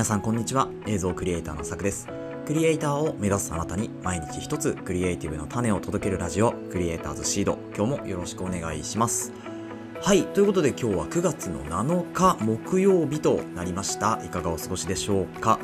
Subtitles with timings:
[0.00, 0.70] 皆さんこんにちは。
[0.86, 2.08] 映像クリエイターのさくです。
[2.46, 7.58] クリエイターを目指すあなたに毎日一つクリエイティブの種を届けるラジオクリエイターズシード。
[7.76, 9.30] 今日もよろしくお願いします。
[10.00, 14.18] はいということで今日は9月の7日木曜日となりました。
[14.24, 15.58] いかがお過ごしでしょうか、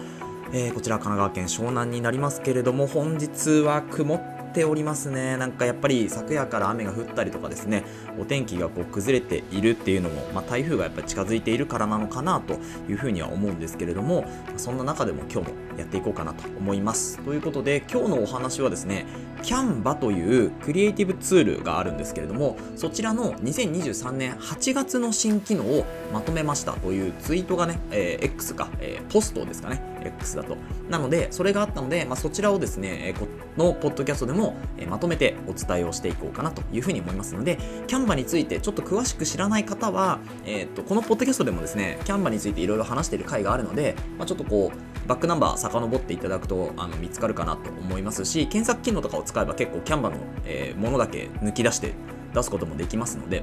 [0.52, 5.38] えー、こちら神奈川県湘南になりますけれども本日は曇っておりますね。
[5.38, 7.84] なんかやっぱり昨夜から雨が降ったりとかですね。
[8.18, 14.24] お天気がこう崩れているっていうのも、まあ、台風がやっぱり近づいているからなのかなというふうには思うんですけれども
[14.56, 17.18] そんな中でも今日もやっていこうかなと思います。
[17.20, 19.06] ということで今日のお話はですね
[19.42, 30.56] キャンバというクリエイティブツールがあるんですけれどもそちらの2023年8月の新機能をまとめましたというツイートがね、えー、X か、えー、ポストですかね X だと。
[30.88, 33.26] なのでそれがあったので、まあ、そちらをですねこ
[33.56, 51.92] のポッドキャストでも、えまとめてお伝えをしていこうかなというふうに思いますのでキャンバについてちょっと詳しく知らない方は、えーと、とこのポッドキャストでもですねキャンバについていろいろ話している回があるので、まあ、ちょっとこうバックナンバー遡っていただくとあの見つかるかなと思いますし検索機能とかを使えば結構キャンバの、えー、ものだけ抜き出して
[52.32, 53.42] 出すこともできますので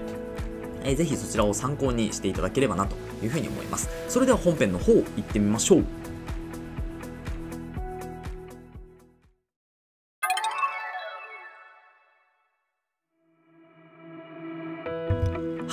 [0.86, 3.90] えー、ぜひそちらを参考にしていただければなというふうに思います。
[4.10, 5.86] それでは本編の方行ってみましょう。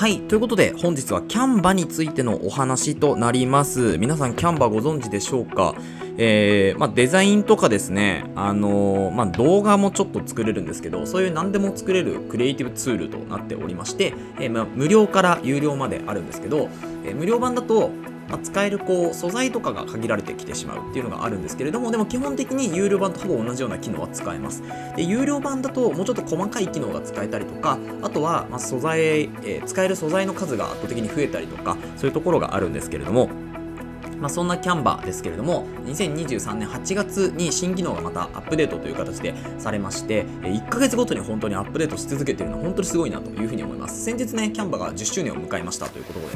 [0.00, 0.18] はい。
[0.22, 3.98] ということで、本日はキャンバについてのお話となります。
[3.98, 5.74] 皆さん、キャンバご存知でしょうか？
[6.16, 16.70] えー、まあ、デザインとかですね、あのー、まあ、動画もちょっと作れるんですけど、そういう何でも作れるクリエイティブツールとなっておりまして、えー、まあ、無料から有料まであるんですけど、
[17.04, 17.90] え無料版だと、
[18.30, 24.62] ま、使えるこう素材とかが限られてきてしまうっていうのがあるんですけれどもでも基本的に有料版とほぼ同じような機能は使えます。
[24.96, 29.00] で有料版だともうちょっと細かい機能が使えたりとかあとはま素材、
[29.44, 33.28] えー、使える素材の数が圧倒的に増えたりとかそういうところがあるんですけれども
[34.20, 44.04] まあ、そんなキャンバーですけれども2023年8月に新機能がまたアップデートという形でされまして1ヶ月ごとに本当にアップデートし続けているのは本当にすごいなというふうに思います。
[44.04, 46.26] 先日ねキャンバーが10周年を迎えましたということで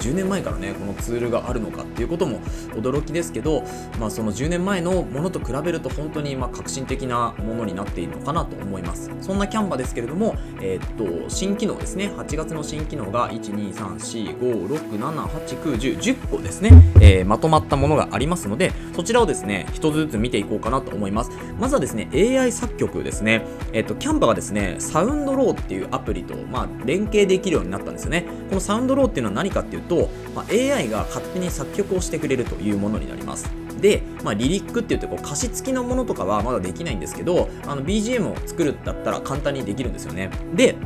[0.00, 2.40] 10年前からねこのツールがあるのかっていうことも
[2.74, 3.62] 驚きですけど、
[3.98, 9.10] まあ、その10年前のものと比べると本当にまあ革新的なものになっているのかなと思います。
[9.20, 10.88] そんなキャンバですけれども、えー、っ
[11.22, 12.12] と新機能ですね。
[12.16, 16.70] 8月の新機能が1234567891010個ですね、
[17.00, 21.30] えー、まとまったものがありますのでそちらをですね一つずつ見ていこうかなと思います。
[21.58, 23.44] まずはですね AI 作曲ですね。
[23.72, 28.24] えー、っとキャンバがですねサウンドローっていうアプリと、まあ、連携できるようになったんですよね。
[28.48, 33.50] このサウンドローっていうのは何かっていうと、まあ、AI が勝手に作曲をしてくれるというものになります。
[33.80, 40.30] で、まあ、リリックって言ってこう歌詞付きのものとかはまだできないんですけどあの BGM を作るだったら簡単にできるんですよね。
[40.54, 40.76] で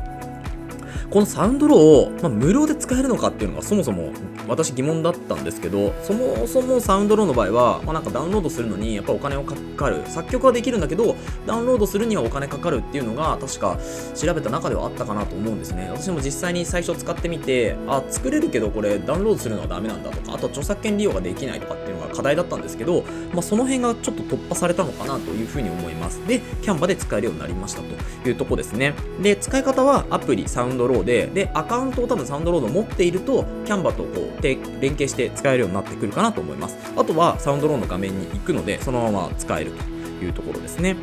[1.13, 4.13] このサウンドローを、まあ、無料で使えるのかっていうのがそもそも
[4.49, 10.03] 私疑問だったんですけどそもそもサウンドローの場合は、まあ、なんかダウンロードするのにやっぱお金をかかる。
[10.07, 11.15] 作曲はできるんだけど
[11.47, 13.77] ダウンロードするにはお金かかるっていうのが確か
[14.15, 15.91] 調べた中ではあったかなと思うんですね。
[15.91, 23.03] 私も実際に最初使ってみてあ作れるけどこれダウンロードするのはダメなんだとかあと著作権利用ができないとかって課題だったんですけど、
[23.33, 26.27] まあ、その辺がちょっと突破されたのかなというふうに思います。
[26.27, 28.95] でキャンバで使えるようになりましたというとこですね。
[29.23, 36.77] で使い方はアプリサウンドローででアカウントを多分サウンドロード持っているとキャンバとこう連携して使えるようになってくるかなと思います。
[36.97, 40.97] あとはサウンドローの画面に行くのでそのまま使えるというところですね。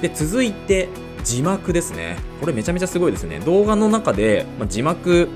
[0.00, 0.88] で続いて
[1.24, 2.16] 字幕ですね。
[2.40, 3.40] これめちゃめちゃすごいですね。
[3.40, 5.28] 動画の中で、まあ、字幕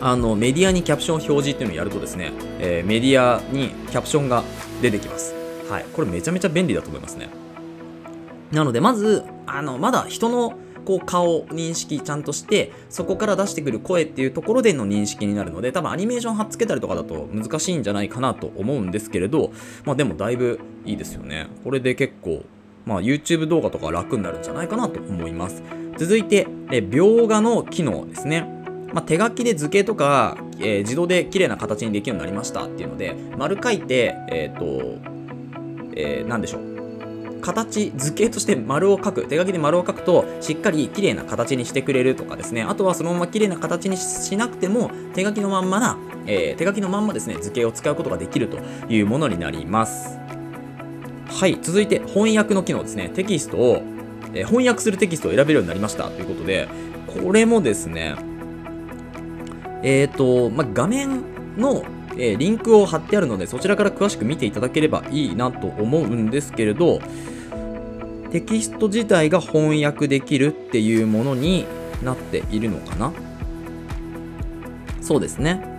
[0.00, 4.42] あのメディアにキャプション表示っていうのをやるとですね、えー、メディアにキャプションが
[4.82, 5.34] 出てきます。
[5.68, 5.84] はい。
[5.92, 7.28] これめちゃめちゃ便利だと思いますね。
[8.52, 19.52] なのでまずあのまだ人のこう顔認識ちゃんとしてそこから出してくる声っていうところでの認識になるので多分アニメーション貼っつけたりとかだと難しいんじゃないかなと思うんですけれど
[19.84, 21.48] まあでもだいぶいいですよね。
[21.64, 22.44] これで結構
[22.84, 25.62] まあ YouTube 動画とか楽になるんじゃないかなと思います。
[25.96, 28.53] 続いてえ描画の機能ですね。
[28.94, 34.98] まあ、手書きで図形とか、えー、自動で綺麗な形にできるようになりましたっていうので丸書いてえっ、ー、と、
[35.96, 36.74] えー、何でしょう。
[37.40, 39.26] 形図形として丸を描く。
[39.26, 42.62] 手書きで丸を描くとしっかり綺麗な形にしてくれるとかですね。
[42.62, 48.58] あとはそのまま綺麗な形にしなくても手書きのまんまな、えー、手書きのまんまですね図形を使うことができると
[48.88, 50.16] いうものになります。
[51.26, 53.10] はい続いて翻訳の機能ですね。
[53.10, 53.82] テキストを、
[54.32, 56.68] えー、翻訳するテキストを選べるようになりましたということで
[57.06, 58.16] これもですね
[59.84, 61.22] えっ、ー、と、まあ、画面
[61.56, 61.84] の
[62.16, 67.00] えー、リンクを貼ってあるのでそちらから詳しく見ていただければいいなと思うんですけれど
[68.30, 71.66] テキスト自体が翻訳できるっていうものに
[72.02, 73.12] なっているのかな？
[75.00, 75.74] そうですね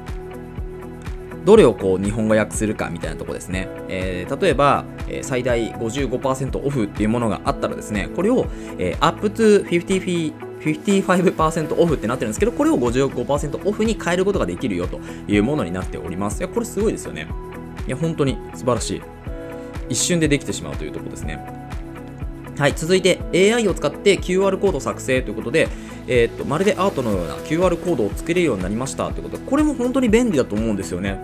[1.45, 3.67] どれをこう日本語訳するかみたいなとこですね。
[3.87, 8.47] えー、例えば、え、最大55%オフっていうものがあったらですね、これを、
[8.79, 10.33] えー、up to 50
[10.73, 16.39] 55%オフってなってるんですけど、これを55%オフに変えることができるよというものになっております。
[16.39, 17.27] いや、これすごいですよね。
[17.88, 19.01] いや、本当に素晴らしい。
[19.89, 21.45] 一瞬でできてしまうというところですね。
[22.57, 25.67] はい、続いて AI を使って QR コード作成ということで、
[26.07, 31.19] えー、っとまるでアートのような QR コードを作れるようになりましたということで、これも本当に便利だと思うんですよね。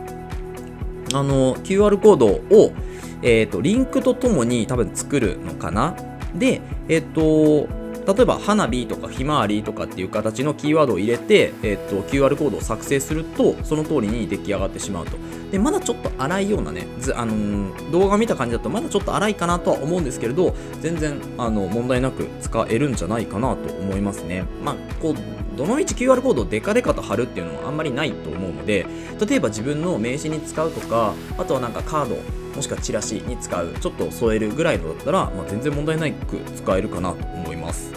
[1.13, 2.73] あの QR コードを、
[3.21, 5.95] えー、っとリンクとともに多分作るのかな。
[6.35, 15.17] で、えー、っと例えば花火とかひまわりとかっていう形のキーワードを入れて、えー、っと QR コードを作成するとその通りに出来上がってしまうと。
[15.51, 24.45] でまだちょっと荒いようなね、あのー、動画見た感じだとまだちょっと荒いかなとは思うんですけれど全然あの問題なく使えるんじゃないかなと思いますね。
[24.63, 25.15] まあこう
[25.57, 28.85] どのみち QR コードをデカデカと貼るっていうのはあんまりないと思うので
[29.19, 32.17] 例えば自分の名刺に使うとかあとはなんかカード
[32.55, 37.93] もしくはチラシに使うちょっと添えるぐらいのだったら、まあ、全然問題なく使えるかなと思います。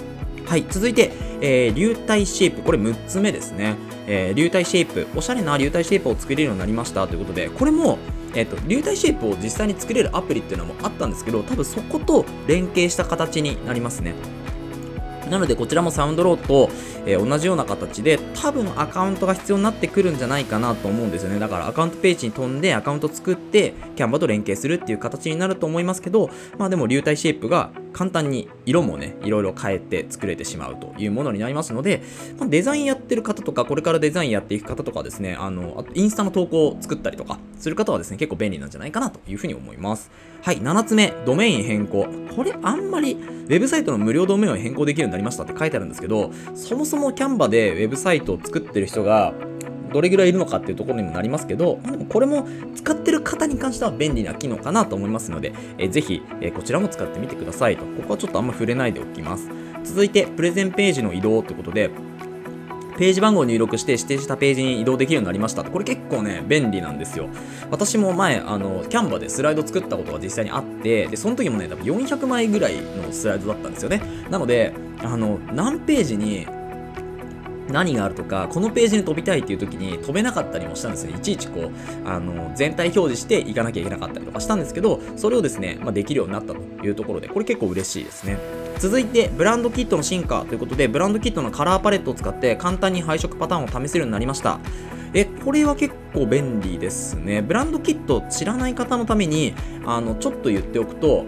[0.46, 2.62] はい続いて、えー、流体シェイプ。
[2.62, 5.06] これ6つ目ですね、えー、流体シェイプ。
[5.16, 7.98] おしゃれな流体シェイプを作れるようになりましたということでこれも
[8.34, 14.14] えっと、流体シェイプを実際に作れるアプリっていうのもあったんですけど多分そこと連携した形になりますね。
[15.30, 16.70] なのでこちらもサウンドローと、
[17.06, 21.38] えー、同じような形で多分アカウントが必要になってくるんじゃないかなと思うんですよね。
[21.38, 32.02] だからアカウントページに飛んでアカウント作ってキャンバと連携するっていう形になると思いますけどまあでも流体シェイプが簡単に色もねいろいろ変えて作れてしまうというものになりますので、
[32.38, 40.10] まあ、デザインやってる方とかこれからデザインやっていく方とかですねあのあとインスタの投稿を作ったりとかする方はですね結構便利なんじゃないかなというふうに思います。
[40.42, 42.06] はい7つ目ドメイン変更。
[42.36, 49.32] これあんまりウェブサイトの無料ドメインを変更できるようになりましたって書いてあるんですけどそもそもキャンバでウェブサイトを作ってる人が
[49.94, 57.84] どれぐらいいるのかっていうところにもなりますけど、でもこれも使ってる方に関しては便利な機能かなと思いますので、えー、ぜひ、え、こちらも使ってみてくださいと。
[57.84, 59.48] ここはちょっとあんま触れないでおきます。
[59.84, 61.90] 続いて、プレゼンページの移動ということで、
[62.98, 65.62] ページ番号を入力して指定したページに移動できるようになりました。
[65.62, 67.28] これ結構ね、便利なんですよ。
[67.70, 74.00] 私も前、あの、キャンバでスライド作ったことが実際にあって、で、その時もね、多分400枚ぐらいのスライドだったんですよね。
[74.30, 76.46] なので、あの、何ページに
[77.68, 81.16] 何があるとか、このページに飛びたいっていう時に飛べなかったりもしたんですよ。
[81.16, 88.38] いちいちこう、あの、全体表示していかなきゃいけなかったりとかしたんですけど、それをですね、まあ、できるようになったというところで、これ結構嬉しいですね。
[88.78, 94.58] 続いて、ブランドキットの進化ということで、ブランドキットのカラーパレットを使って簡単に配色パターンを試せるようになりました。
[95.14, 97.40] え、これは結構便利ですね。
[97.40, 99.54] ブランドキット知らない方のために、
[99.86, 101.24] あの、ちょっと言っておくと、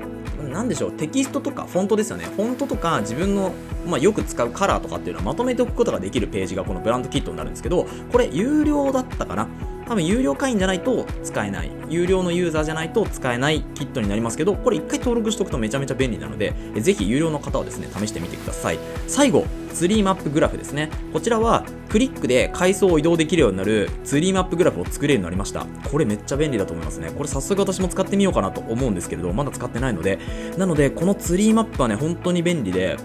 [0.50, 2.24] 何でしょうテキストとかフォントですよね。
[2.24, 3.52] フォントとか自分の、
[3.86, 9.48] まあ、よく使うカラーとかっていうのはまとめておくことができるページがこのブランドキットになるんですけどこれ有料だったかな？
[9.86, 11.70] 多分有料会員じゃないと使えない。
[11.88, 18.78] 有料のユーザーじゃないと使えないキットになりますけどこれ一回登録しておくとめちゃめちゃ便利なのでぜひ有料の方はですね試してみてください。
[19.06, 20.90] 最後ツリーマップグラフですね。
[21.12, 25.66] こちらはクリックで階層を移動できるようになるツリーマップグラフを作れるようになりました。
[25.90, 27.10] これめっちゃ便利だと思いますね。
[27.16, 30.18] これ早速私も使ってみようかなと思うんですけれどまだ使ってないので。
[30.56, 32.96] なのでこのツリーマップはね本当に便利で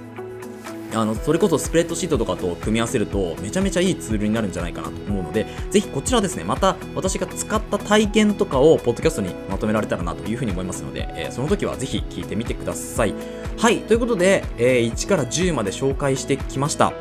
[0.93, 13.13] あのそれこそスプレッドシートとかと組み合わせるとめちゃめちゃいいツールになるんじゃないかなと思うのでぜひこちらですねまた私が使った体験とかをポッドキャストにまとめられたらなというふうに思いますので、えー、その時はぜひ聞いてみてください。
[13.57, 13.79] はい。
[13.81, 16.93] ということで、えー、1から10まで紹介してきました。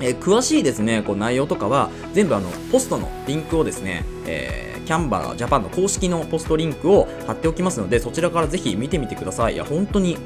[0.00, 9.54] えー、詳しいですね、こう内容とかは全部あのポストのリンクをですね、えー、キャンバージャパンの公式のポストリンクを貼っておきますので、そちらからぜひ見てみてください。
[9.54, 10.16] いや、本当に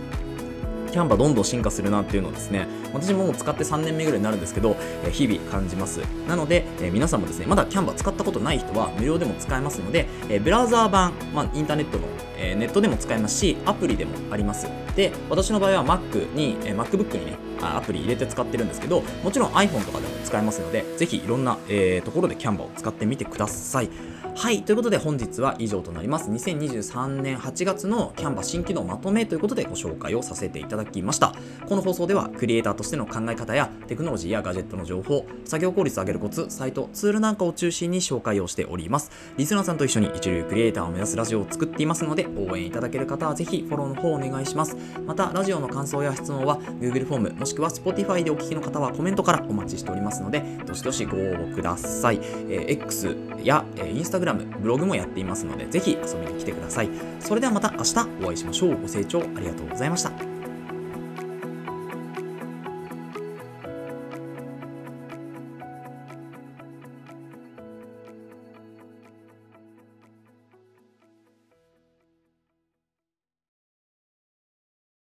[0.95, 5.99] キャンバどんどん進化するなっていうのをですね、私ももう使って3年目ぐらいになるんですけど、え日々感じます。
[6.29, 12.07] なので、え皆さんもですね、まだキャンバ使ったことない人は無料でも使えますので、えブラウザー版、まあ、インターネットの、
[12.39, 14.69] えネットでも使えますし、アプリでもあります。
[14.95, 23.91] で、私の場合は Mac に、え MacBook にね、アプリ入れて使ってるんですけど、もちろん iPhone とかでも使えますので、ぜひいろんな、えー、ところでキャンバを使ってみてください。
[24.37, 26.29] はい、ということで本日は以上となります。
[26.29, 31.35] 2023年8月のキャンバ新機能まとめということでご紹介をさせていただきました。
[31.69, 39.13] この放送ではクリエイターとしての考え方やテクノロジーやガジェットの情報、作業効率を上げるコツ、サイト、ツールなんかを中心に紹介をしております。
[39.37, 44.77] リスナーさんと一緒に一流クリエイターを目指すラジオを作っていますので、応援いただける方はぜひフォローの方をお願いします。
[45.07, 52.19] また、ラジオの感想や質問は Google フォームもしくは Spotify でお聞きの方はコメントからお待ちしておりますので、どしどしご応募ください。
[52.49, 56.89] えー、X や、えー、Instagram、ブログもややっていますので、ぜひ遊びに来てください。
[57.21, 58.81] それではまた明日お会いしましょう。
[58.81, 60.34] ご清聴ありがとうございました。